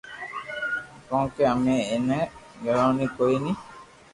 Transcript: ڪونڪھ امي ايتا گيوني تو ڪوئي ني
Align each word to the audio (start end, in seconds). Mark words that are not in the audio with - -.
ڪونڪھ 1.07 1.37
امي 1.51 1.77
ايتا 1.91 2.19
گيوني 2.63 3.05
تو 3.09 3.15
ڪوئي 3.17 3.35
ني 3.43 3.51